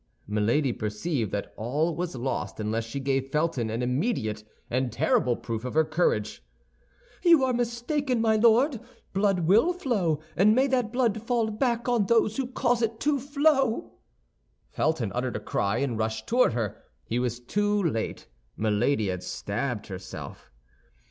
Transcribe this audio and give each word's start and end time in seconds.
Milady 0.27 0.73
perceived 0.73 1.31
that 1.31 1.53
all 1.57 1.95
was 1.95 2.15
lost 2.15 2.59
unless 2.59 2.85
she 2.85 2.99
gave 2.99 3.31
Felton 3.31 3.69
an 3.69 3.83
immediate 3.83 4.43
and 4.67 4.91
terrible 4.91 5.35
proof 5.35 5.63
of 5.63 5.75
her 5.75 5.85
courage. 5.85 6.41
"You 7.21 7.43
are 7.43 7.53
mistaken, 7.53 8.19
my 8.19 8.35
Lord, 8.37 8.79
blood 9.13 9.41
will 9.41 9.73
flow; 9.73 10.19
and 10.35 10.55
may 10.55 10.65
that 10.65 10.91
blood 10.91 11.21
fall 11.21 11.51
back 11.51 11.87
on 11.87 12.07
those 12.07 12.37
who 12.37 12.47
cause 12.47 12.81
it 12.81 12.99
to 13.01 13.19
flow!" 13.19 13.91
Felton 14.71 15.11
uttered 15.13 15.35
a 15.35 15.39
cry, 15.39 15.77
and 15.77 15.99
rushed 15.99 16.25
toward 16.25 16.53
her. 16.53 16.81
He 17.05 17.19
was 17.19 17.39
too 17.39 17.83
late; 17.83 18.27
Milady 18.57 19.09
had 19.09 19.21
stabbed 19.21 19.85
herself. 19.85 20.49